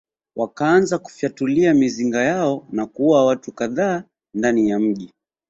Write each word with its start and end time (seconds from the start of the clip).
Wakaanza 0.35 0.97
kufyatulia 0.99 1.73
mizinga 1.73 2.21
yao 2.23 2.67
na 2.71 2.85
kuua 2.85 3.25
watu 3.25 3.51
kadhaa 3.51 4.03
ndani 4.33 4.69
ya 4.69 4.79
mji 4.79 5.11